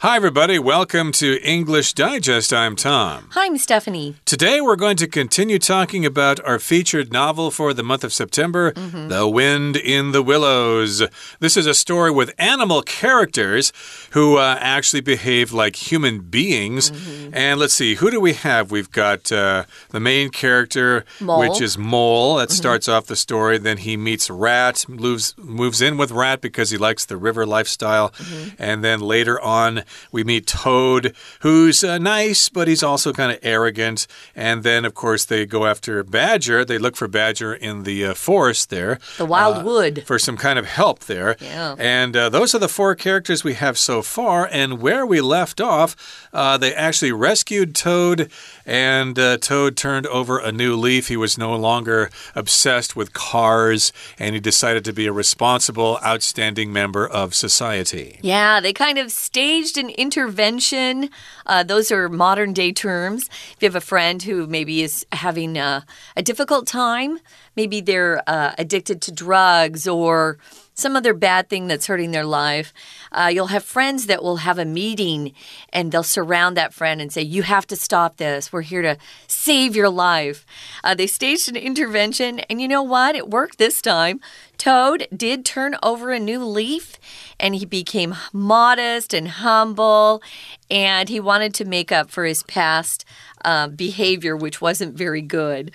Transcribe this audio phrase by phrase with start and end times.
[0.00, 0.60] Hi, everybody.
[0.60, 2.52] Welcome to English Digest.
[2.52, 3.30] I'm Tom.
[3.32, 4.14] Hi, I'm Stephanie.
[4.24, 8.72] Today, we're going to continue talking about our featured novel for the month of September,
[8.76, 9.08] mm -hmm.
[9.08, 11.02] The Wind in the Willows.
[11.40, 13.72] This is a story with animal characters
[14.14, 16.90] who uh, actually behave like human beings.
[16.90, 17.48] Mm -hmm.
[17.48, 18.64] And let's see, who do we have?
[18.70, 21.40] We've got uh, the main character, Mole.
[21.40, 22.38] which is Mole.
[22.38, 22.62] That mm -hmm.
[22.62, 23.58] starts off the story.
[23.58, 28.08] Then he meets Rat, moves, moves in with Rat because he likes the river lifestyle.
[28.08, 28.62] Mm-hmm.
[28.70, 33.38] And then later on, we meet Toad, who's uh, nice, but he's also kind of
[33.42, 34.06] arrogant.
[34.34, 36.64] And then, of course, they go after Badger.
[36.64, 40.36] They look for Badger in the uh, forest there, the wild uh, wood, for some
[40.36, 41.36] kind of help there.
[41.40, 41.74] Yeah.
[41.78, 44.48] And uh, those are the four characters we have so far.
[44.50, 48.30] And where we left off, uh, they actually rescued Toad,
[48.66, 51.08] and uh, Toad turned over a new leaf.
[51.08, 56.72] He was no longer obsessed with cars, and he decided to be a responsible, outstanding
[56.72, 58.18] member of society.
[58.22, 61.08] Yeah, they kind of staged an intervention.
[61.46, 63.28] Uh, those are modern day terms.
[63.52, 67.18] If you have a friend who maybe is having a, a difficult time,
[67.56, 70.38] maybe they're uh, addicted to drugs or
[70.78, 72.72] some other bad thing that's hurting their life,
[73.10, 75.32] uh, you'll have friends that will have a meeting
[75.72, 78.52] and they'll surround that friend and say, You have to stop this.
[78.52, 80.46] We're here to save your life.
[80.84, 83.16] Uh, they staged an intervention, and you know what?
[83.16, 84.20] It worked this time.
[84.56, 86.98] Toad did turn over a new leaf
[87.40, 90.22] and he became modest and humble,
[90.70, 93.04] and he wanted to make up for his past
[93.44, 95.70] uh, behavior, which wasn't very good.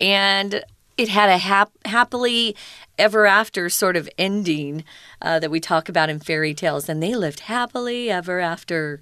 [0.00, 0.64] And
[0.96, 2.56] it had a hap happily
[2.98, 4.84] ever after sort of ending
[5.20, 9.00] uh, that we talk about in fairy tales, and they lived happily ever after.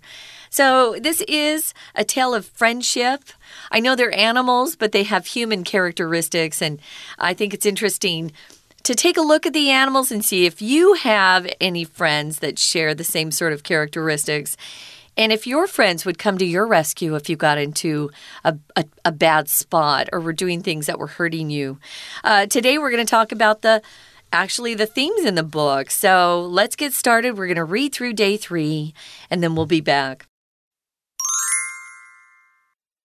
[0.49, 3.23] So, this is a tale of friendship.
[3.71, 6.81] I know they're animals, but they have human characteristics, and
[7.19, 8.33] I think it's interesting
[8.83, 12.59] to take a look at the animals and see if you have any friends that
[12.59, 14.56] share the same sort of characteristics.
[15.17, 18.11] And if your friends would come to your rescue if you got into
[18.45, 21.78] a, a, a bad spot or were doing things that were hurting you.
[22.25, 23.83] Uh, today, we're going to talk about the
[24.33, 25.91] actually the themes in the book.
[25.91, 27.37] So let's get started.
[27.37, 28.95] We're going to read through day three
[29.31, 30.27] and then we'll be back.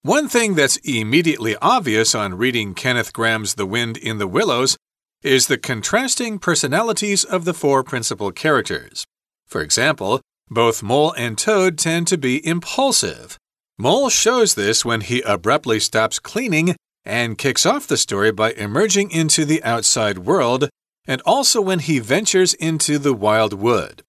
[0.04, 4.78] One thing that's immediately obvious on reading Kenneth Grahame's The Wind in the Willows
[5.22, 9.06] is the contrasting personalities of the four principal characters.
[9.48, 13.38] For example, both Mole and Toad tend to be impulsive.
[13.78, 16.76] Mole shows this when he abruptly stops cleaning
[17.06, 20.70] and kicks off the story by emerging into the outside world,
[21.06, 24.04] and also when he ventures into the wild wood.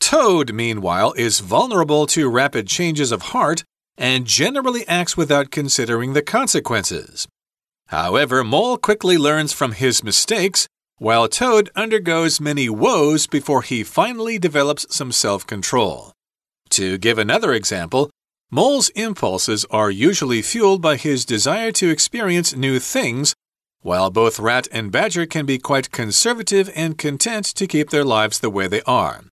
[0.00, 3.62] Toad, meanwhile, is vulnerable to rapid changes of heart
[3.96, 7.28] and generally acts without considering the consequences.
[7.86, 10.66] However, Mole quickly learns from his mistakes
[10.98, 16.12] while Toad undergoes many woes before he finally develops some self control.
[16.70, 18.10] To give another example,
[18.50, 23.34] Mole's impulses are usually fueled by his desire to experience new things,
[23.80, 28.38] while both Rat and Badger can be quite conservative and content to keep their lives
[28.38, 29.22] the way they are.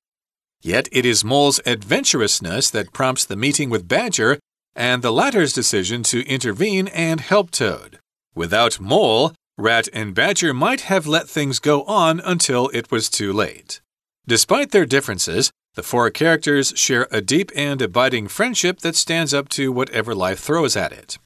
[0.63, 4.39] Yet it is Mole's adventurousness that prompts the meeting with Badger
[4.75, 7.99] and the latter's decision to intervene and help Toad.
[8.35, 13.33] Without Mole, Rat and Badger might have let things go on until it was too
[13.33, 13.81] late.
[14.27, 19.49] Despite their differences, the four characters share a deep and abiding friendship that stands up
[19.51, 21.19] to whatever life throws at it.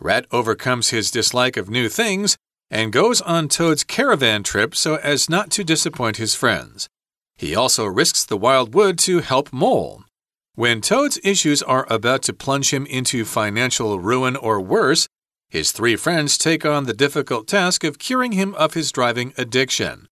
[0.00, 2.36] Rat overcomes his dislike of new things
[2.70, 6.88] and goes on Toad's caravan trip so as not to disappoint his friends.
[7.36, 10.04] He also risks the wild wood to help Mole.
[10.54, 15.08] When Toad's issues are about to plunge him into financial ruin or worse,
[15.54, 20.08] his three friends take on the difficult task of curing him of his driving addiction.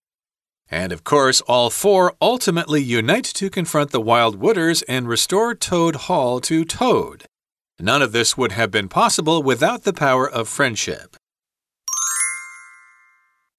[0.71, 5.97] And of course, all four ultimately unite to confront the Wild Wooders and restore Toad
[6.07, 7.25] Hall to Toad.
[7.77, 11.17] None of this would have been possible without the power of friendship.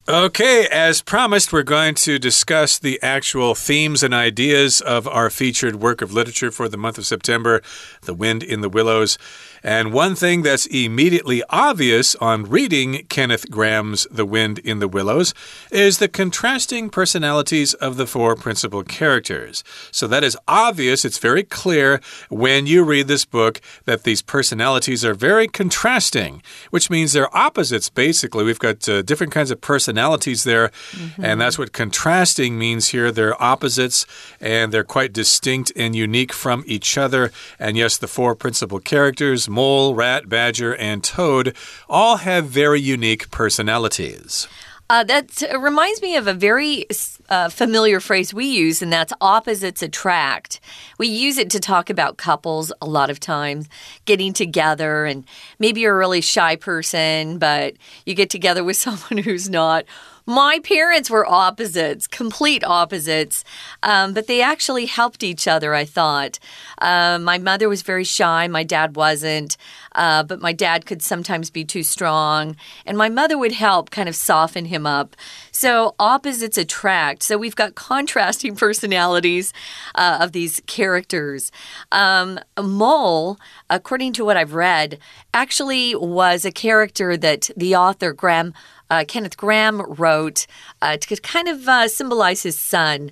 [0.07, 5.77] Okay, as promised, we're going to discuss the actual themes and ideas of our featured
[5.77, 7.63] work of literature for the month of September,
[8.03, 9.17] The Wind in the Willows.
[9.65, 15.33] And one thing that's immediately obvious on reading Kenneth Grahame's The Wind in the Willows
[15.71, 19.65] is the contrasting personalities of the four principal characters.
[19.91, 25.03] So that is obvious, it's very clear when you read this book that these personalities
[25.03, 28.45] are very contrasting, which means they're opposites basically.
[28.45, 31.25] We've got uh, different kinds of personalities there, mm -hmm.
[31.25, 33.11] and that's what contrasting means here.
[33.11, 34.05] They're opposites
[34.41, 37.33] and they're quite distinct and unique from each other.
[37.59, 41.57] And yes, the four principal characters mole, rat, badger, and toad
[41.89, 44.49] all have very unique personalities.
[44.91, 46.87] Uh, that reminds me of a very
[47.31, 50.61] uh, familiar phrase we use, and that's opposites attract.
[50.99, 53.69] We use it to talk about couples a lot of times,
[54.05, 55.25] getting together, and
[55.59, 57.75] maybe you're a really shy person, but
[58.05, 59.85] you get together with someone who's not.
[60.27, 63.45] My parents were opposites, complete opposites,
[63.83, 66.39] um, but they actually helped each other, I thought.
[66.79, 69.59] Uh, my mother was very shy, my dad wasn't,
[69.95, 72.57] uh, but my dad could sometimes be too strong,
[72.87, 75.15] and my mother would help kind of soften him up.
[75.51, 77.23] So opposites attract.
[77.23, 79.53] So we've got contrasting personalities
[79.95, 81.53] uh, of these characters.
[81.93, 83.39] Um, Mole,
[83.69, 84.99] according to what I've read,
[85.35, 88.55] actually was a character that the author, Grahame
[88.95, 90.47] uh, Kenneth Grahame wrote
[90.81, 93.11] uh, to kind of uh, symbolize his son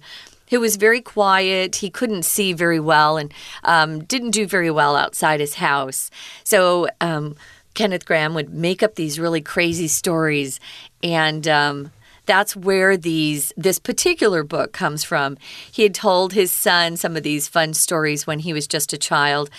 [0.51, 1.77] who was very quiet.
[1.77, 3.33] He couldn't see very well and
[3.65, 6.11] um, didn't do very well outside his house.
[6.45, 7.37] So, um,
[7.75, 10.61] Kenneth Grahame would make up these really crazy stories
[11.03, 11.47] and.
[11.49, 11.91] Um,
[12.25, 15.37] that's where these this particular book comes from.
[15.73, 18.97] He had told his son some of these fun stories when he was just a
[18.97, 19.51] child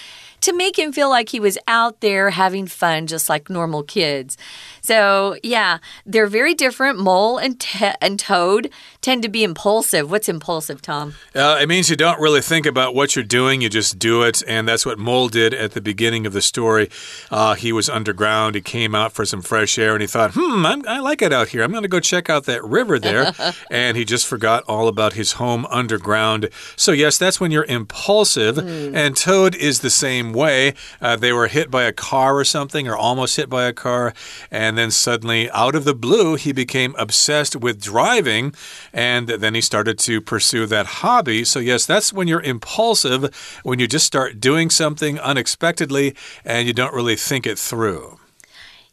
[0.43, 4.37] to make him feel like he was out there having fun just like normal kids.
[4.81, 6.99] So, yeah, they're very different.
[6.99, 7.65] Mole and,
[8.01, 8.69] and Toad
[8.99, 10.11] tend to be impulsive.
[10.11, 11.15] What's impulsive, Tom?
[11.33, 14.43] Uh, it means you don't really think about what you're doing, you just do it.
[14.45, 16.89] And that's what Mole did at the beginning of the story.
[17.31, 20.65] Uh, he was underground, he came out for some fresh air, and he thought, hmm,
[20.65, 21.63] I'm, i like it out here.
[21.63, 23.31] I'm going to go check out that river there.
[23.71, 26.49] and he just forgot all about his home underground.
[26.75, 28.57] So, yes, that's when you're impulsive.
[28.57, 28.93] Mm.
[28.93, 30.73] And Toad is the same way.
[30.99, 34.13] Uh, they were hit by a car or something, or almost hit by a car.
[34.51, 38.53] And then suddenly, out of the blue, he became obsessed with driving.
[38.91, 41.45] And then he started to pursue that hobby.
[41.45, 43.33] So, yes, that's when you're impulsive,
[43.63, 48.19] when you just start doing something unexpectedly and you don't really think it through.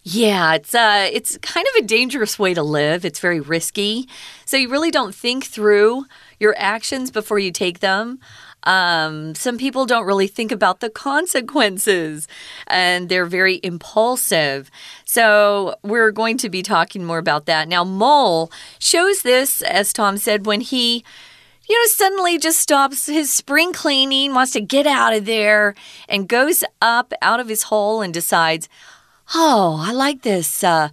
[0.02, 3.04] Yeah, it's uh it's kind of a dangerous way to live.
[3.04, 4.08] It's very risky.
[4.46, 6.06] So you really don't think through
[6.38, 8.18] your actions before you take them.
[8.64, 12.28] Um, some people don't really think about the consequences
[12.66, 14.70] and they're very impulsive.
[15.04, 17.68] So, we're going to be talking more about that.
[17.68, 21.04] Now, Mole shows this, as Tom said, when he
[21.68, 25.76] you know, suddenly just stops his spring cleaning, wants to get out of there,
[26.08, 28.68] and goes up out of his hole and decides,
[29.36, 30.64] oh, I like this.
[30.64, 30.88] Uh,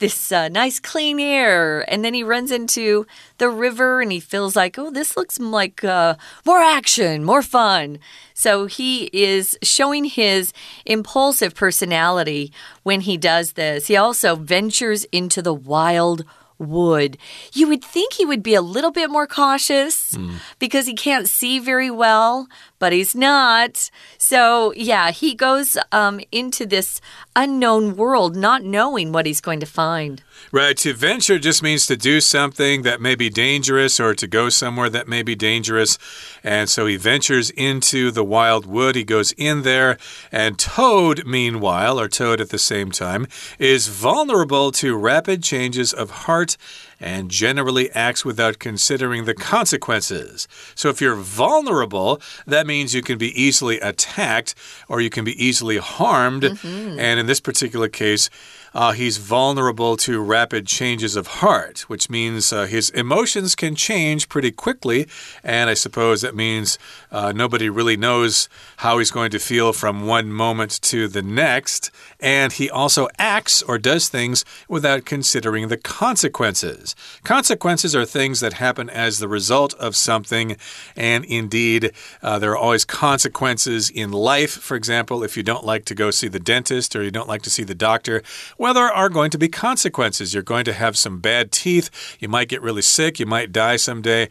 [0.00, 1.90] this uh, nice clean air.
[1.90, 3.06] And then he runs into
[3.38, 7.98] the river and he feels like, oh, this looks like uh, more action, more fun.
[8.34, 10.52] So he is showing his
[10.84, 12.52] impulsive personality
[12.82, 13.86] when he does this.
[13.86, 16.24] He also ventures into the wild
[16.60, 17.16] would.
[17.52, 20.34] You would think he wood be a little bit more cautious mm.
[20.58, 22.48] because he can't see very well,
[22.80, 23.90] but he's not.
[24.18, 27.00] So, yeah, he goes um, into this
[27.36, 30.22] unknown world not knowing what he's going to find.
[30.50, 30.76] Right.
[30.78, 34.90] To venture just means to do something that may be dangerous or to go somewhere
[34.90, 35.98] that may be dangerous.
[36.42, 38.96] And so he ventures into the wild wood.
[38.96, 39.98] He goes in there.
[40.32, 43.26] And Toad, meanwhile, or Toad at the same time,
[43.58, 46.56] is vulnerable to rapid changes of heart
[47.00, 50.46] and generally acts without considering the consequences.
[50.74, 54.54] So if you're vulnerable, that means you can be easily attacked
[54.88, 56.42] or you can be easily harmed.
[56.42, 57.00] Mm -hmm.
[57.00, 58.30] And in this particular case,
[58.74, 64.28] uh, he's vulnerable to rapid changes of heart, which means uh, his emotions can change
[64.28, 65.08] pretty quickly.
[65.42, 66.78] And I suppose that means
[67.10, 71.90] uh, nobody really knows how he's going to feel from one moment to the next.
[72.20, 76.94] And he also acts or does things without considering the consequences.
[77.24, 80.56] Consequences are things that happen as the result of something.
[80.96, 81.92] And indeed,
[82.22, 84.52] uh, there are always consequences in life.
[84.52, 87.42] For example, if you don't like to go see the dentist or you don't like
[87.42, 88.22] to see the doctor,
[88.60, 90.34] well, there are going to be consequences.
[90.34, 91.88] You're going to have some bad teeth.
[92.20, 93.18] You might get really sick.
[93.18, 94.28] You might die someday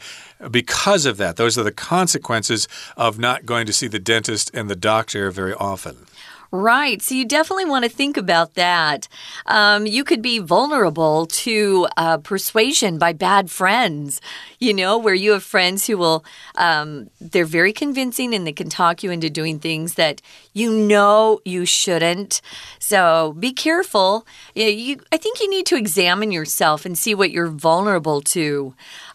[0.51, 1.35] because of that.
[1.35, 5.55] Those are the consequences of not going to see the dentist and the doctor very
[5.55, 6.05] often.
[6.51, 6.99] Right.
[6.99, 9.07] So you definitely want to think about that.
[9.45, 14.19] Um, you could be vulnerable to uh, persuasion by bad friends,
[14.57, 16.25] you know, where you have friends who will,
[16.55, 21.39] um, they're very convincing and they can talk you into doing things that you know
[21.45, 22.41] you shouldn't.
[22.79, 24.25] So be careful.
[24.55, 28.73] You, you I think you need to examine yourself and see what you're vulnerable to,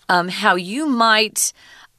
[0.09, 1.53] um, how you might.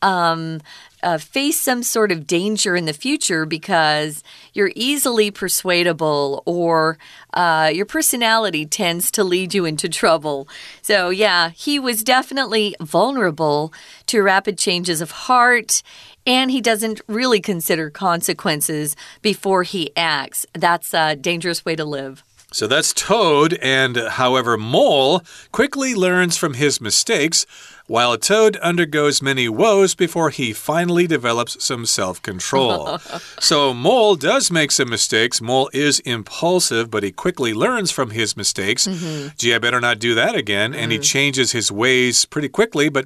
[0.05, 0.62] Um,
[1.05, 6.97] uh, face some sort of danger in the future because you're easily persuadable or
[7.33, 10.47] uh, your personality tends to lead you into trouble.
[10.81, 13.71] So, yeah, he was definitely vulnerable
[14.07, 15.83] to rapid changes of heart
[16.25, 20.45] and he doesn't really consider consequences before he acts.
[20.53, 22.24] That's a dangerous way to live.
[22.55, 25.21] So that's Toad, and however, Mole
[25.51, 27.45] quickly learns from his mistakes
[27.88, 32.97] while Toad undergoes many woes before he finally develops some self control.
[33.41, 35.41] so, Mole does make some mistakes.
[35.41, 38.88] Mole is impulsive, but he quickly learns from his mistakes.
[38.88, 39.38] Mm -hmm.
[39.38, 40.74] Gee, I better not do that again.
[40.74, 41.03] And mm -hmm.
[41.03, 42.89] he changes his ways pretty quickly.
[42.89, 43.05] But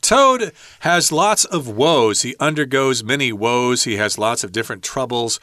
[0.00, 2.22] Toad has lots of woes.
[2.22, 5.40] He undergoes many woes, he has lots of different troubles.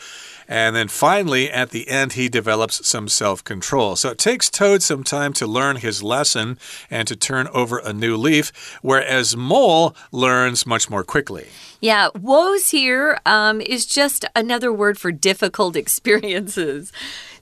[0.47, 3.95] And then finally, at the end, he develops some self control.
[3.95, 6.57] So it takes Toad some time to learn his lesson
[6.89, 11.47] and to turn over a new leaf, whereas Mole learns much more quickly.
[11.79, 16.91] Yeah, woes here um, is just another word for difficult experiences.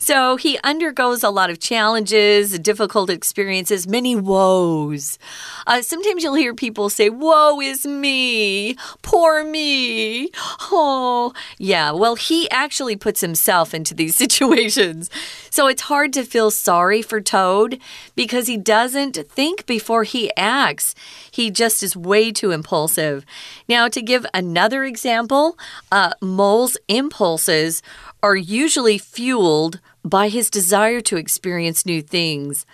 [0.05, 5.17] So he undergoes a lot of challenges, difficult experiences, many woes.
[5.65, 10.29] Uh, sometimes you'll hear people say, Woe is me, poor me.
[10.71, 11.89] Oh, yeah.
[11.89, 15.09] Well, he actually puts himself into these situations.
[15.50, 17.79] So it's hard to feel sorry for Toad
[18.15, 20.93] because he doesn't think before he acts.
[21.31, 23.25] He just is way too impulsive.
[23.67, 25.57] Now, to give another example,
[25.91, 27.81] uh, Mole's impulses
[28.24, 32.65] are usually fueled by his desire to experience new things.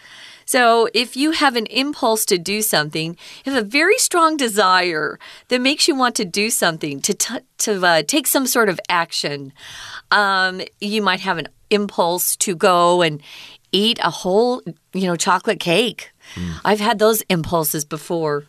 [0.45, 5.17] So, if you have an impulse to do something, you have a very strong desire
[5.47, 9.53] that makes you want to do something, to, to uh, take some sort of action.
[10.09, 13.21] Um, you might have an impulse to go and
[13.71, 14.61] eat a whole,
[14.93, 16.11] you know, chocolate cake.
[16.35, 16.59] Mm.
[16.63, 18.43] I've had those impulses before.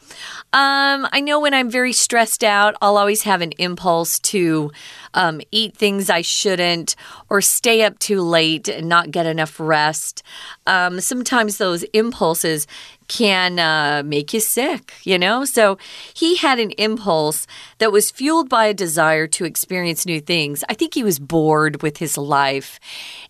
[0.52, 4.72] Um, I know when I'm very stressed out, I'll always have an impulse to
[5.14, 6.97] um, eat things I shouldn't
[7.28, 10.23] or stay up too late and not get enough rest.
[10.66, 12.66] Um, sometimes those impulses
[13.09, 15.45] can uh, make you sick, you know?
[15.45, 15.76] So
[16.14, 20.64] he had an impulse that was fueled by a desire to experience new things.
[20.69, 22.81] I think he was bored with his life.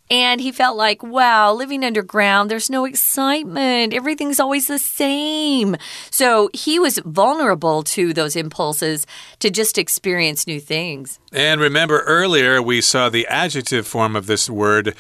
[0.09, 3.95] And he felt like, wow, living underground, there's no excitement.
[3.95, 5.75] Everything's always the same.
[6.11, 9.07] So he was vulnerable to those impulses
[9.39, 11.19] to just experience new things.
[11.33, 14.95] And remember earlier, we saw the adjective form of this word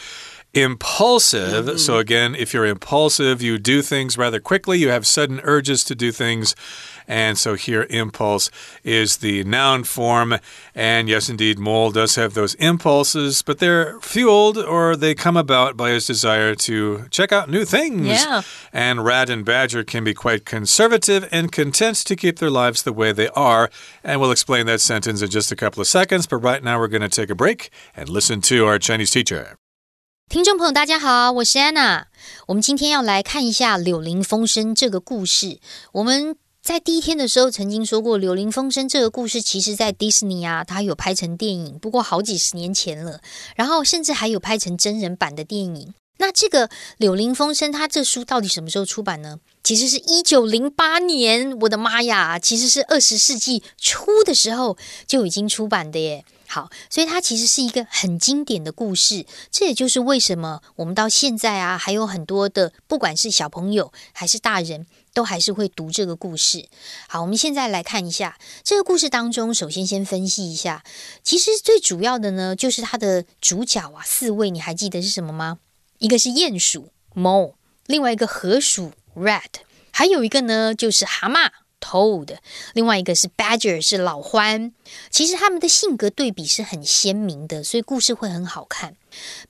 [0.54, 1.64] impulsive.
[1.64, 1.78] Mm -hmm.
[1.78, 5.94] So, again, if you're impulsive, you do things rather quickly, you have sudden urges to
[5.94, 6.54] do things.
[7.07, 8.51] And so here, impulse
[8.83, 10.39] is the noun form.
[10.75, 15.77] And yes, indeed, Mole does have those impulses, but they're fueled or they come about
[15.77, 18.07] by his desire to check out new things.
[18.07, 18.41] Yeah.
[18.73, 22.91] And Rat and Badger can be quite conservative and content to keep their lives the
[22.91, 23.69] way they are.
[24.03, 26.27] And we'll explain that sentence in just a couple of seconds.
[26.27, 29.55] But right now, we're going to take a break and listen to our Chinese teacher.
[30.29, 32.07] 听众朋友，大家好，我是安娜。
[32.47, 35.61] 我们今天要来看一下《柳林风声》这个故事。
[35.93, 43.20] 我们 在第一天的时候曾经说过，《柳林风声》这个故事，其实在迪士尼啊，它有拍成电影，不过好几十年前了。
[43.56, 45.92] 然后甚至还有拍成真人版的电影。
[46.18, 49.40] 那这个《柳林风声》它这书到底什么时候出版呢？
[49.64, 51.58] 其实是一九零八年。
[51.62, 56.24] 我的妈呀，其实是二十世纪初的时候就已经出版的耶。
[56.46, 66.68] 好，所以它其实是一个很经典的故事，这也就是为什么我们到现在啊，还有很多的，不管是小朋友还是大人，都还是会读这个故事。
[67.08, 70.84] 好，我们现在来看一下这个故事当中，首先先分析一下，
[71.22, 75.58] 其实最主要的呢，就是它的主角啊，四位，你还记得是什么吗？
[75.98, 77.54] 一个是鼹鼠 mole，
[77.86, 81.50] 另外一个河鼠 rat，还有一个呢就是蛤蟆。
[81.84, 82.36] Toad，
[82.74, 84.70] 另外一个是 Badger，是老獾。
[85.10, 88.94] 其实他们的性格对比是很鲜明的，所以故事会很好看。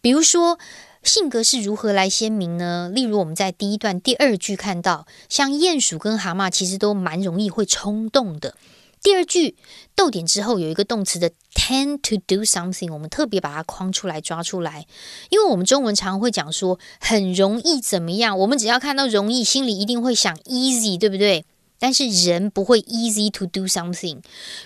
[0.01, 0.59] 比如说，
[1.03, 2.89] 性格是如何来鲜明呢？
[2.95, 8.55] 例如我们在第一段第二句看到，像鼹鼠跟蛤蟆其实都蛮容易会冲动的。
[9.03, 9.57] 第二句
[9.97, 14.87] 逗点之后有一个动词的 tend to do something，我们特别把它框出来抓出来，
[15.29, 21.45] 因为我们中文常会讲说很容易怎么样，我们只要看到容易，心里一定会想 easy，对不对？
[21.81, 24.21] 但是人不会 easy to do something。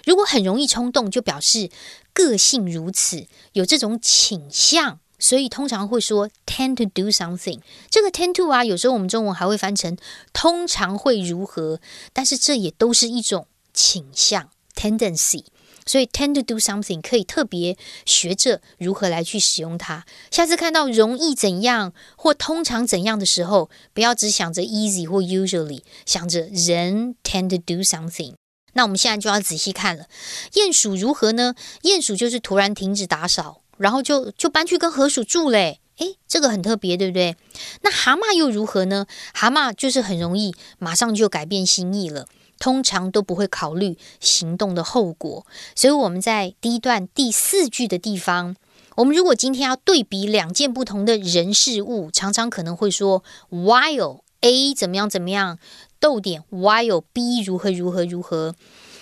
[0.05, 1.71] 如果很容易冲动，就表示
[2.13, 7.61] 个性如此，有这种倾向，所以通常会说 tend to do something。
[7.91, 9.97] 这个 tend to 啊，有时候我们中文还会翻成
[10.33, 11.81] 通常会如何，
[12.13, 15.45] 但是这也都是一种倾向 tendency。
[15.89, 20.05] 所以，tend to do something 可以特别学着如何来去使用它。
[20.33, 28.35] 下次看到容易怎样或通常怎样的时候，不要只想着 easy 或 usually，想着人 tend to do something。
[28.73, 30.07] 那我们现在就要仔细看了，
[30.53, 31.55] 鼹鼠如何呢？
[31.83, 35.81] 鼹鼠就是突然停止打扫，然后就就搬去跟河鼠住嘞。
[35.99, 37.37] 诶，这个很特别，对不对？
[37.81, 39.07] 那蛤蟆又如何呢？
[39.33, 42.27] 蛤蟆就是很容易马上就改变心意了。
[42.59, 48.57] 通常都不会考虑行动的后果，所以我们在第一段第四句的地方，
[48.97, 55.59] 我们如果今天要对比两件不同的人事物，常常可能会说，while A 怎么样怎么样，
[56.01, 58.55] 逗点 while B 如何如何如何。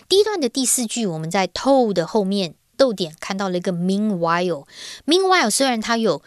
[0.08, 4.66] 第一段的第四句，我们在 told 后面逗点看到了一个 meanwhile。
[5.06, 6.22] meanwhile 虽然它有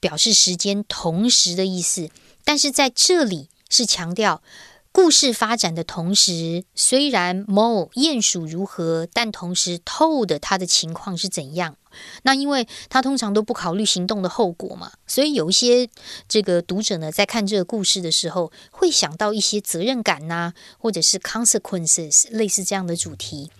[0.00, 2.10] 表示时间同时的意思，
[2.44, 4.42] 但是在这里是强调。
[4.94, 11.78] 故事发展的同时，虽然 Mo 鼹鼠如何，但同时 Toad 它的情况是怎样？
[12.24, 15.88] 那因为他通常都不考虑行动的后果嘛，所以有一些
[16.28, 23.50] 这个读者呢，在看这个故事的时候，会想到一些责任感呐，或者是 consequences 类似这样的主题。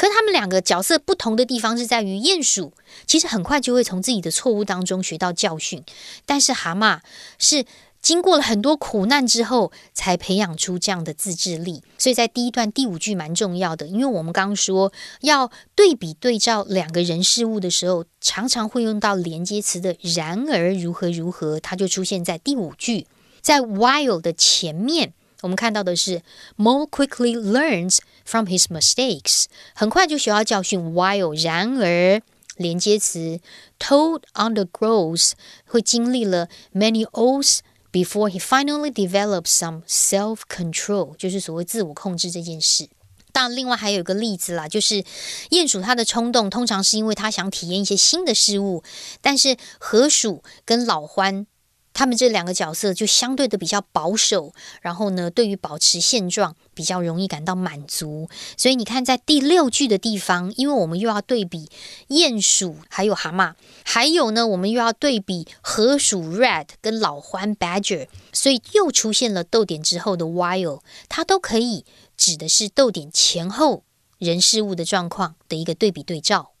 [0.00, 2.72] 可他们两个角色不同的地方是在于，鼹鼠
[3.06, 5.84] 其实很快就会从自己的错误当中学到教训，
[6.24, 7.00] 但是蛤蟆
[7.38, 7.66] 是。
[8.02, 11.82] 经过了很多苦难之后，才培养出这样的自制力。
[11.98, 14.90] 所以在第一段第五句蛮重要的，因为我们刚刚说
[15.20, 23.06] 要对比对照两个人事物的时候，常常会用到连接词的“然而如何如何”，它就出现在第五句。
[23.42, 26.22] 在 while 的前面，我们看到的是
[26.56, 29.44] more quickly learns from his mistakes，
[29.74, 30.92] 很快就学到教训。
[30.92, 32.20] while 然而
[32.56, 33.40] 连接词
[33.78, 35.32] told undergoes
[35.66, 37.60] 会经历了 many oaths。
[37.92, 42.88] Before he finally develops some self-control，就是所谓自我控制这件事。
[43.32, 45.02] 但另外还有一个例子啦，就是
[45.50, 48.84] 鼹鼠它的冲动通常是因为它想体验一些新的事物，
[49.20, 51.46] 但是河鼠跟老獾。
[51.92, 58.28] 他们这两个角色就相对的比较保守，然后呢，对于保持现状比较容易感到满足。
[58.56, 61.68] 所以你看，在第六句的地方，因为我们又要对比
[62.08, 63.54] 鼹鼠还有蛤蟆，
[63.84, 71.84] 还有呢，我们又要对比河鼠 Red 跟老獾 badger，所以又出现了逗点之后的 while，它都可以
[72.16, 73.84] 指的是逗点前后
[74.18, 76.52] 人事物的状况的一个对比对照。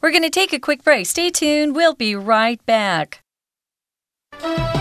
[0.00, 1.04] We're gonna take a quick break.
[1.04, 1.74] Stay tuned.
[1.74, 3.18] We'll be right back.
[4.38, 4.79] Música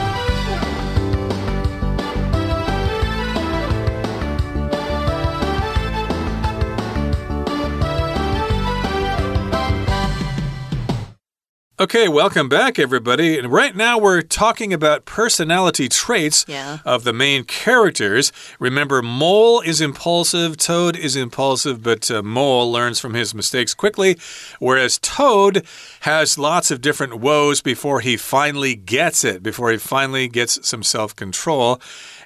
[11.82, 13.40] Okay, welcome back, everybody.
[13.40, 16.80] And right now we're talking about personality traits yeah.
[16.84, 18.34] of the main characters.
[18.60, 24.18] Remember, Mole is impulsive, Toad is impulsive, but uh, Mole learns from his mistakes quickly,
[24.60, 25.66] whereas Toad
[26.02, 30.84] has lots of different woes before he finally gets it, before he finally gets some
[30.84, 31.80] self control.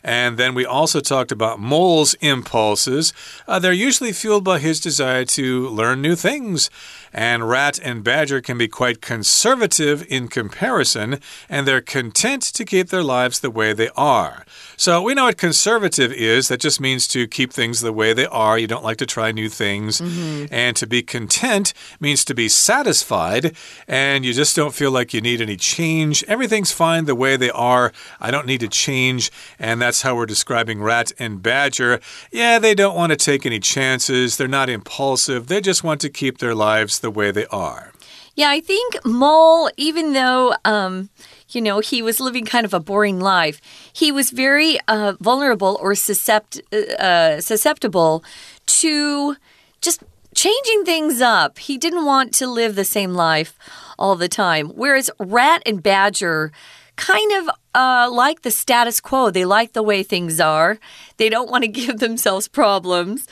[0.03, 3.13] And then we also talked about Mole's impulses.
[3.47, 6.69] Uh, they're usually fueled by his desire to learn new things.
[7.13, 12.89] And Rat and Badger can be quite conservative in comparison, and they're content to keep
[12.89, 14.45] their lives the way they are.
[14.75, 16.47] So we know what conservative is.
[16.47, 18.57] That just means to keep things the way they are.
[18.57, 20.01] You don't like to try new things.
[20.01, 20.47] Mm -hmm.
[20.51, 23.55] And to be content means to be satisfied,
[23.87, 26.23] and you just don't feel like you need any change.
[26.27, 27.91] Everything's fine the way they are.
[28.19, 29.29] I don't need to change.
[29.59, 31.99] And that's how we're describing Rat and Badger.
[32.31, 34.37] Yeah, they don't want to take any chances.
[34.37, 35.47] They're not impulsive.
[35.47, 37.93] They just want to keep their lives the way they are.
[38.35, 41.09] Yeah, I think Mole, even though, um,
[41.49, 43.61] you know, he was living kind of a boring life,
[43.93, 48.23] he was very uh, vulnerable or suscept uh, susceptible
[48.65, 49.35] to
[49.81, 50.03] just
[50.33, 51.59] changing things up.
[51.59, 53.55] He didn't want to live the same life
[53.99, 54.69] all the time.
[54.69, 56.51] Whereas Rat and Badger
[56.95, 59.29] kind of uh, like the status quo.
[59.29, 60.79] They like the way things are.
[61.17, 63.27] They don't want to give themselves problems.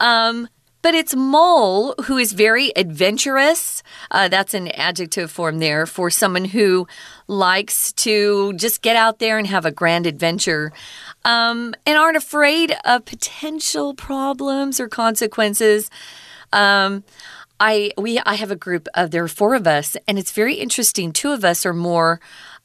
[0.00, 0.48] Um,
[0.84, 3.82] but it's Mole who is very adventurous.
[4.10, 6.86] Uh, that's an adjective form there for someone who
[7.26, 10.74] likes to just get out there and have a grand adventure.
[11.24, 15.88] Um, and aren't afraid of potential problems or consequences.
[16.52, 17.02] Um,
[17.58, 20.56] I we I have a group of there are four of us, and it's very
[20.56, 21.12] interesting.
[21.12, 22.20] Two of us are more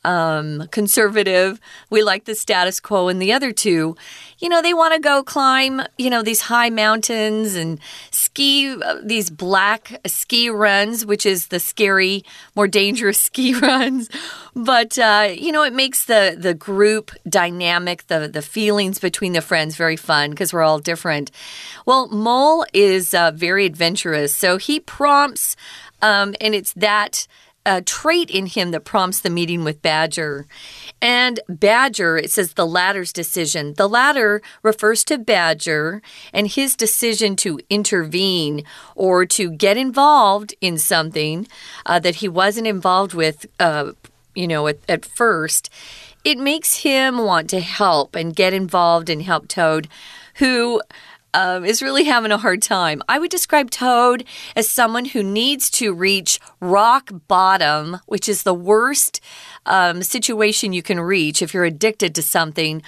[0.09, 1.59] um, conservative.
[1.91, 3.09] We like the status quo.
[3.09, 3.95] And the other two,
[4.39, 9.01] you know, they want to go climb, you know, these high mountains and ski uh,
[9.03, 14.09] these black ski runs, which is the scary, more dangerous ski runs.
[14.55, 19.41] But uh, you know, it makes the the group dynamic, the the feelings between the
[19.41, 21.29] friends very fun because we're all different.
[21.85, 25.55] Well, Mole is uh, very adventurous, so he prompts,
[26.01, 27.27] um, and it's that
[27.69, 30.47] a trait in him that prompts the meeting with Badger.
[31.01, 33.75] And Badger, it says the latter's decision.
[33.75, 36.01] The latter refers to Badger
[36.33, 38.63] and his decision to intervene
[38.95, 41.47] or to get involved in something
[41.85, 43.91] uh, that he wasn't involved with, uh,
[44.33, 45.69] you know, at, at first.
[46.25, 49.87] It makes him want to help and get involved and help Toad,
[50.35, 50.81] who
[51.33, 53.01] um, is really having a hard time.
[53.07, 54.23] I would describe Toad
[54.55, 59.21] as someone who needs to reach rock bottom, which is the worst
[59.65, 62.81] um, situation you can reach if you're addicted to something,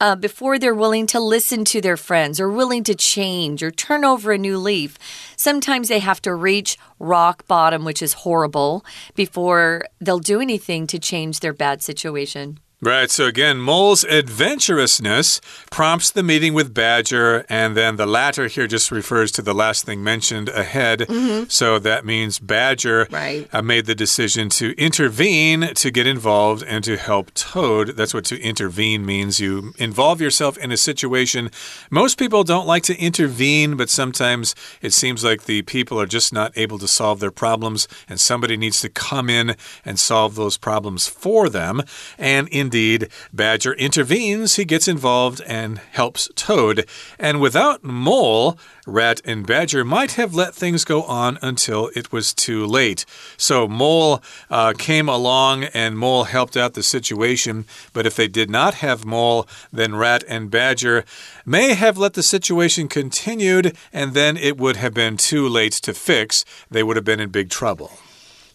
[0.00, 4.04] uh, before they're willing to listen to their friends or willing to change or turn
[4.04, 4.98] over a new leaf.
[5.36, 10.98] Sometimes they have to reach rock bottom, which is horrible, before they'll do anything to
[10.98, 12.58] change their bad situation.
[12.84, 13.12] Right.
[13.12, 15.40] So again, Mole's adventurousness
[15.70, 19.84] prompts the meeting with Badger, and then the latter here just refers to the last
[19.84, 21.06] thing mentioned ahead.
[21.08, 21.50] Mm -hmm.
[21.50, 23.46] So that means Badger right.
[23.54, 27.96] uh, made the decision to intervene, to get involved, and to help Toad.
[27.96, 29.38] That's what to intervene means.
[29.38, 31.50] You involve yourself in a situation.
[31.88, 36.32] Most people don't like to intervene, but sometimes it seems like the people are just
[36.32, 40.58] not able to solve their problems, and somebody needs to come in and solve those
[40.58, 41.82] problems for them.
[42.18, 44.56] And in indeed, Badger intervenes.
[44.56, 46.86] He gets involved and helps Toad.
[47.18, 48.56] And without Mole,
[48.86, 53.04] Rat and Badger might have let things go on until it was too late.
[53.36, 57.66] So Mole uh, came along and Mole helped out the situation.
[57.92, 61.04] But if they did not have Mole, then Rat and Badger
[61.44, 65.92] may have let the situation continued and then it would have been too late to
[65.92, 66.46] fix.
[66.70, 67.98] They would have been in big trouble.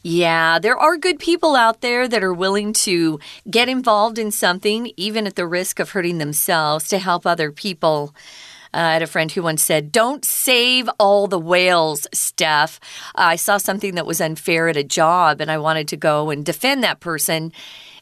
[0.09, 3.19] Yeah, there are good people out there that are willing to
[3.51, 8.15] get involved in something, even at the risk of hurting themselves, to help other people.
[8.73, 12.79] Uh, I had a friend who once said, Don't save all the whales, Steph.
[13.15, 16.29] Uh, I saw something that was unfair at a job and I wanted to go
[16.29, 17.51] and defend that person.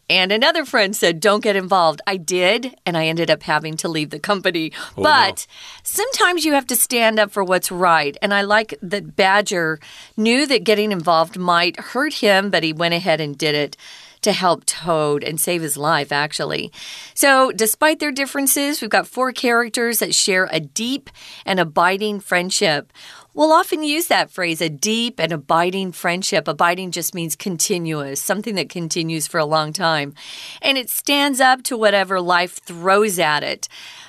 [0.09, 2.01] And another friend said, Don't get involved.
[2.05, 4.71] I did, and I ended up having to leave the company.
[4.97, 5.53] Oh, but no.
[5.83, 8.15] sometimes you have to stand up for what's right.
[8.21, 9.79] And I like that Badger
[10.15, 13.77] knew that getting involved might hurt him, but he went ahead and did it
[14.25, 16.71] to help Toad and save his life, actually.
[17.13, 21.11] So, despite their differences, we've got four characters that share a deep
[21.45, 22.91] and abiding friendship.
[23.35, 26.47] We'll often use that phrase, a deep and abiding friendship.
[26.47, 30.13] Abiding just means continuous, something that continues for a long time.
[30.61, 33.67] And it stands up to whatever life throws at it.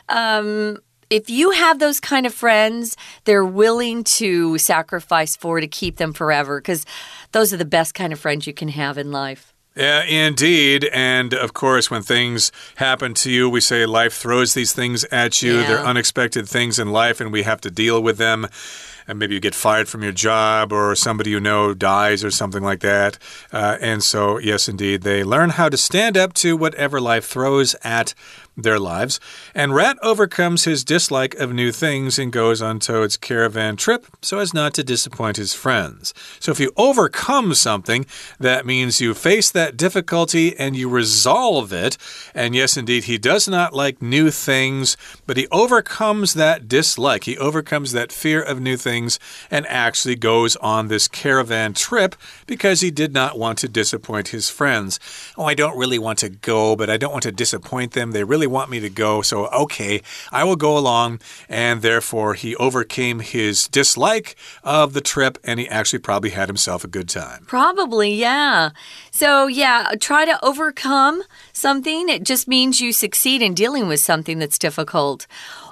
[0.09, 0.79] Um,
[1.11, 6.13] if you have those kind of friends, they're willing to sacrifice for to keep them
[6.13, 6.87] forever because
[7.33, 9.53] those are the best kind of friends you can have in life.
[9.77, 10.89] Yeah, indeed.
[10.93, 15.43] And of course, when things happen to you, we say life throws these things at
[15.43, 15.59] you.
[15.59, 15.67] Yeah.
[15.67, 18.47] They're unexpected things in life, and we have to deal with them
[19.09, 22.63] and maybe you get fired from your job or somebody you know dies or something
[22.63, 23.19] like that.
[23.53, 27.75] Uh, and so, yes, indeed, they learn how to stand up to whatever life throws
[27.83, 28.15] at
[28.57, 29.21] their lives.
[29.55, 34.39] And Rat overcomes his dislike of new things and goes on Toad's caravan trip so
[34.39, 36.15] as not to disappoint his friends.
[36.41, 38.07] So if you overcome something,
[38.41, 41.99] that means you face that difficulty and you resolve it.
[42.35, 47.25] And yes, indeed, he does not like new things, but he overcomes that dislike.
[47.25, 48.96] He overcomes that fear of new things
[49.51, 54.49] and actually goes on this caravan trip because he did not want to disappoint his
[54.49, 54.99] friends.
[55.37, 58.13] Oh, I don't really want to go, but I don't want to disappoint them.
[58.13, 61.21] They really really want me to go, so okay, I will go along.
[61.49, 66.85] And therefore, he overcame his dislike of the trip and he actually probably had himself
[66.85, 67.45] a good time.
[67.47, 68.71] Probably, yeah.
[69.11, 72.09] So, yeah, try to overcome something.
[72.09, 75.27] It just means you succeed in dealing with something that's difficult.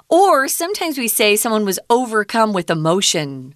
[0.09, 3.55] Or sometimes we say someone was overcome with emotion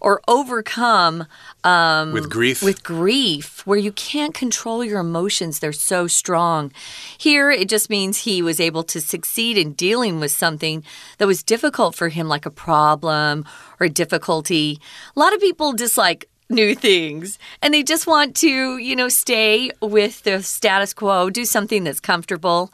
[0.00, 1.26] or overcome
[1.64, 2.62] um, with grief.
[2.62, 6.72] With grief, where you can't control your emotions, they're so strong.
[7.16, 10.84] Here, it just means he was able to succeed in dealing with something
[11.18, 13.44] that was difficult for him, like a problem
[13.80, 14.80] or a difficulty.
[15.16, 19.70] A lot of people dislike new things and they just want to, you know, stay
[19.82, 22.72] with the status quo, do something that's comfortable.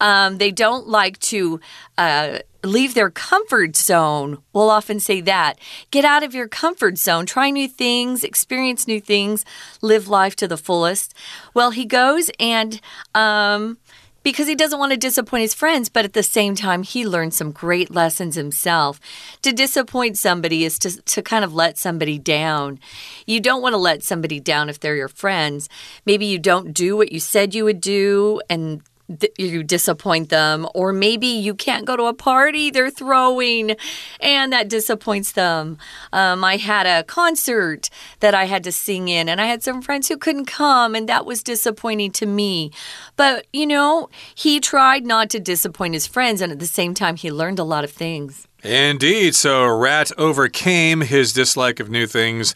[0.00, 1.60] Um, they don't like to.
[1.98, 4.38] Uh, leave their comfort zone.
[4.52, 5.58] We'll often say that.
[5.90, 9.44] Get out of your comfort zone, try new things, experience new things,
[9.80, 11.14] live life to the fullest.
[11.54, 12.80] Well, he goes and,
[13.14, 13.78] um,
[14.22, 17.34] because he doesn't want to disappoint his friends, but at the same time, he learned
[17.34, 19.00] some great lessons himself.
[19.42, 22.78] To disappoint somebody is to, to kind of let somebody down.
[23.26, 25.68] You don't want to let somebody down if they're your friends.
[26.06, 28.82] Maybe you don't do what you said you would do, and
[29.38, 33.76] you disappoint them, or maybe you can't go to a party they're throwing
[34.20, 35.78] and that disappoints them.
[36.12, 39.82] Um, I had a concert that I had to sing in, and I had some
[39.82, 42.70] friends who couldn't come, and that was disappointing to me.
[43.16, 47.16] But, you know, he tried not to disappoint his friends, and at the same time,
[47.16, 48.46] he learned a lot of things.
[48.62, 49.34] Indeed.
[49.34, 52.54] So, Rat overcame his dislike of new things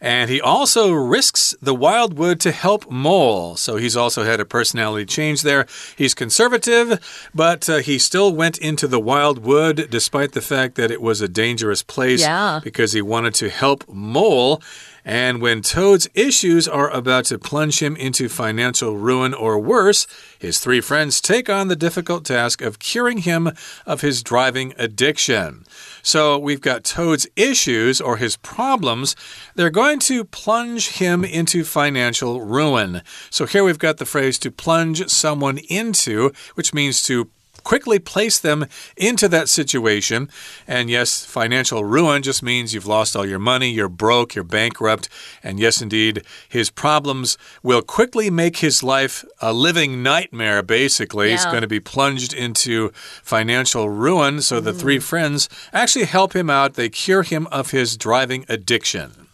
[0.00, 3.56] And he also risks the wildwood to help Mole.
[3.56, 5.66] So he's also had a personality change there.
[5.96, 11.02] He's conservative, but uh, he still went into the wildwood despite the fact that it
[11.02, 12.60] was a dangerous place yeah.
[12.64, 14.62] because he wanted to help Mole.
[15.04, 20.06] And when Toad's issues are about to plunge him into financial ruin or worse,
[20.38, 23.50] his three friends take on the difficult task of curing him
[23.86, 25.64] of his driving addiction.
[26.02, 29.16] So we've got Toad's issues or his problems.
[29.54, 33.02] They're going to plunge him into financial ruin.
[33.30, 37.30] So here we've got the phrase to plunge someone into, which means to
[37.62, 40.28] quickly place them into that situation.
[40.66, 45.08] And yes, financial ruin just means you've lost all your money, you're broke, you're bankrupt.
[45.42, 51.28] And yes, indeed, his problems will quickly make his life a living nightmare, basically.
[51.28, 51.36] Yeah.
[51.36, 52.90] He's going to be plunged into
[53.22, 54.42] financial ruin.
[54.42, 55.02] So the three mm.
[55.02, 59.29] friends actually help him out, they cure him of his driving addiction.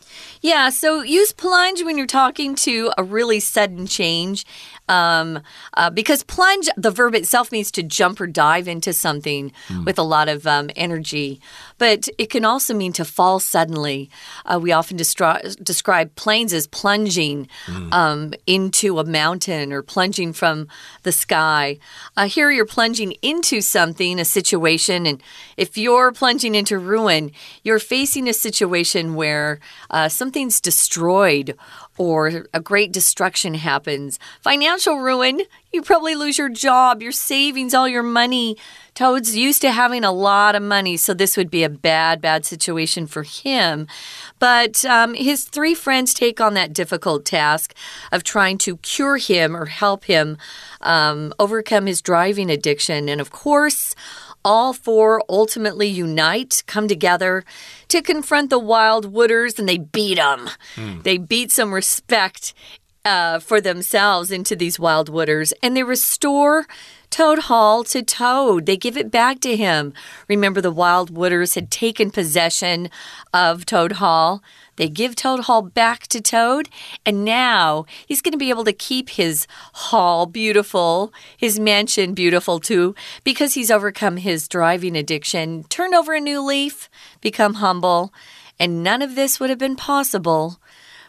[0.47, 4.47] Yeah, so use plunge when you're talking to a really sudden change.
[4.89, 5.41] Um,
[5.75, 9.51] uh, because plunge, the verb itself means to jump or dive into something
[9.85, 11.41] with a lot of um, energy.
[11.79, 14.11] But it can also mean to fall suddenly.
[14.45, 17.49] Uh, we often describe planes as plunging
[17.93, 20.69] um, into a mountain or plunging from
[21.03, 21.79] the sky.
[22.17, 25.23] Uh, here you're plunging into something, a situation, and
[25.57, 27.31] if you're plunging into ruin,
[27.63, 29.61] you're facing a situation where
[29.91, 31.57] uh, something's destroyed
[31.99, 34.19] or a great destruction happens.
[34.41, 35.41] Financial ruin,
[35.73, 38.57] you probably lose your job, your savings, all your money.
[38.97, 42.47] Toad's used to having a lot of money, so this would be a bad, bad
[42.47, 43.87] situation for him.
[44.39, 47.75] But um, his three friends take on that difficult task
[48.11, 50.39] of trying to cure him or help him
[50.81, 53.11] um, overcome his driving addiction.
[53.11, 53.95] And of course,
[54.43, 57.45] all four ultimately unite, come together
[57.89, 60.49] to confront the wild wooders, and they beat them.
[61.03, 62.55] They beat some respect
[63.05, 66.67] uh, for themselves into these wild wooders, and they restore
[67.11, 68.67] Toad Hall to Toad.
[68.67, 69.93] They give it back to him.
[70.29, 72.91] Remember, the wild wooders had taken possession
[73.33, 74.43] of Toad Hall.
[74.77, 76.69] They give Toad Hall back to Toad,
[77.05, 82.61] and now he's going to be able to keep his hall beautiful, his mansion beautiful
[82.61, 85.65] too, because he's overcome his driving addiction.
[85.65, 86.91] Turn over a new leaf,
[87.21, 88.13] become humble,
[88.59, 90.61] and none of this would have been possible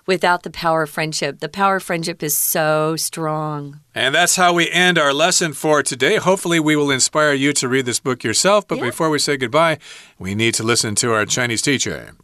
[0.08, 1.40] without the power of friendship.
[1.40, 3.82] The power of friendship is so strong.
[3.94, 6.16] And that's how we end our lesson for today.
[6.18, 8.68] Hopefully, we will inspire you to read this book yourself.
[8.68, 8.86] But Yeah.
[8.86, 9.78] before we say goodbye,
[10.18, 12.16] we need to listen to our Chinese teacher.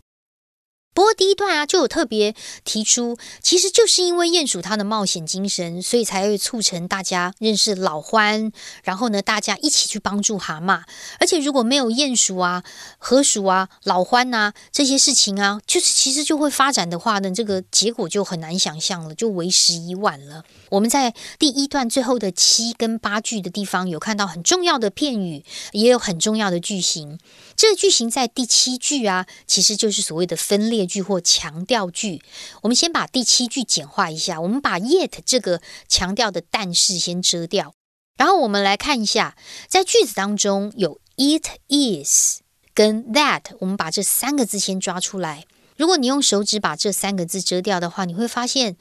[0.93, 8.51] 不过第一段啊，就有特别提出，其实就是因为鼹鼠它的冒险精神，所以才会促成大家认识老獾，
[8.84, 10.84] 然后呢，大家一起去帮助蛤蟆。
[11.19, 12.63] 而且如果没有鼹鼠啊、
[12.97, 20.43] 河鼠啊、老獾啊这些事情啊，就是其实就会发展的话呢，这个结果就很难想象了，就为时已晚了。
[20.69, 27.19] 我们在第一段最后的七跟八句的地方有看到很重要的片语，也有很重要的句型。
[27.56, 32.22] 这个句型在第七句啊，其实就是所谓的分裂句或强调句。
[32.63, 37.74] 我们先把第七句简化一下，我们把 yet 这个强调的但是先遮掉，
[38.18, 39.38] 然后我们来看一下，
[39.68, 42.42] 在句子当中有 it is
[42.74, 45.46] 跟 that，我们把这三个字先抓出来。
[45.78, 48.76] 如果你用手指把这三个字遮掉的话，你会发现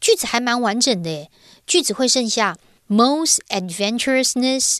[0.00, 1.28] 句子还蛮完整的。
[1.66, 2.56] 句子会剩下
[2.88, 4.78] most adventurousness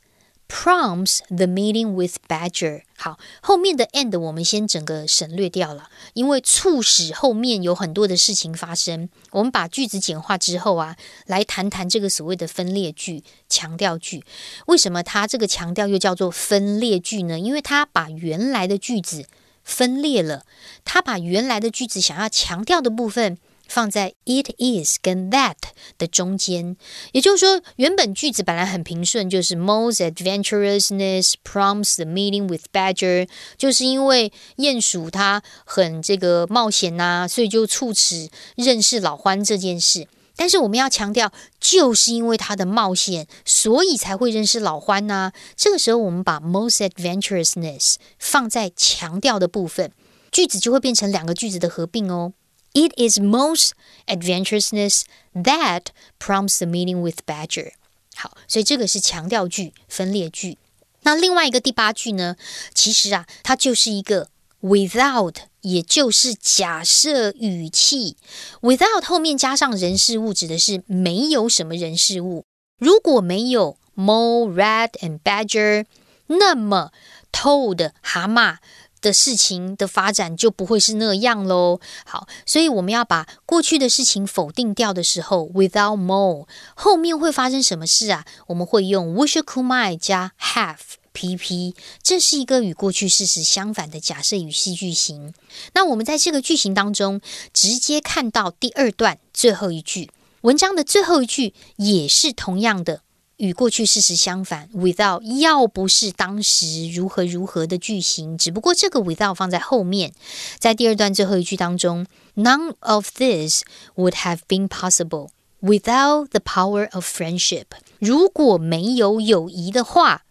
[0.50, 2.82] prompts the meeting with Badger。
[2.96, 9.08] 好，后面的 and 我们先整个省略掉了，因为促使后面有很多的事情发生。
[9.30, 14.24] 我们把句子简化之后啊，来谈谈这个所谓的分裂句、强调句。
[14.66, 17.38] 为什么它这个强调又叫做分裂句呢？
[17.38, 19.24] 因为它把原来的句子
[19.62, 20.44] 分裂了，
[20.84, 23.38] 它把原来的句子想要强调的部分。
[23.70, 25.54] 放在 it is 跟 that
[25.96, 26.76] 的中间，
[27.12, 40.08] 也就是说，原本句子本来很平顺，就是 most adventurousness prompts the meeting with badger，就是因为鼹鼠它很这个冒险呐、所以就促使认识老獾这件事。
[40.34, 41.30] 但是我们要强调，
[41.60, 49.92] 就是因为它的冒险，所以才会认识老獾呐、这个时候，我们把 most adventurousness 放在强调的部分，
[50.32, 52.32] 句子就会变成两个句子的合并哦。
[52.73, 53.71] It is most
[54.07, 55.85] adventurousness that
[56.19, 57.71] prompts the meeting with Badger。
[58.15, 60.57] 好，所以这个是强调句、分裂句。
[61.03, 62.35] 那另外一个第八句呢，
[62.73, 64.29] 其实啊，它就是一个
[64.61, 68.17] without，也就是假设语气。
[68.61, 72.43] without 后面加上人事物，指的是没有什么人事物。
[72.77, 75.85] 如果没有 mole、rat and badger，
[76.27, 76.91] 那么
[77.31, 78.57] toad 蛤蟆
[79.00, 81.80] 的事情的发展就不会是那样喽。
[82.04, 88.24] 好，所以我们要把过去的事情否定掉的时候，without more，后面会发生什么事啊？
[88.48, 90.78] 我们会用 wish could might 加 have
[91.12, 95.34] pp，这是一个与过去事实相反的假设语系句型。
[95.74, 97.20] 那我们在这个句型当中，
[97.52, 100.10] 直接看到第二段最后一句，
[100.42, 103.02] 文章的最后一句也是同样的。
[103.40, 110.12] 与过去事实相反，without 要不是当时如何如何的句型，只不过这个 without 放在后面，
[110.58, 113.62] 在第二段最后一句当中，none of this
[113.96, 115.30] would have been possible
[115.62, 117.64] without the power of friendship。
[117.98, 120.24] 如果没有友谊的话。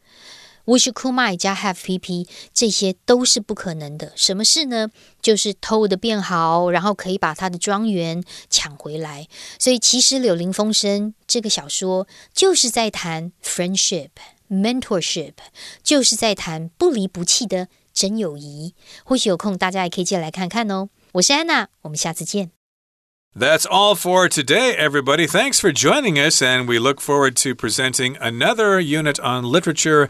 [0.68, 4.12] wish could might 加 have pp 这些都是不可能的。
[4.16, 4.90] 什么事呢？
[5.20, 9.28] 就是偷的变好，然后可以把他的庄园抢回来。
[9.58, 15.34] 所以其实《柳林风声》这个小说就是在谈 friendship、mentorship，
[15.82, 18.74] 就是在谈不离不弃的真友谊。
[19.04, 20.88] 或许有空大家也可以借来看看哦。
[21.12, 22.50] 我是安娜，我们下次见。
[23.36, 25.26] That's all for today, everybody.
[25.26, 30.08] Thanks for joining us, and we look forward to presenting another unit on literature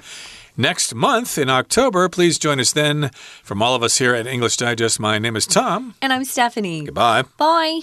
[0.60, 2.10] next month in October.
[2.10, 3.10] Please join us then.
[3.44, 5.96] From all of us here at English Digest, my name is Tom.
[6.02, 6.86] And I'm Stephanie.
[6.86, 7.24] Goodbye.
[7.38, 7.82] Bye.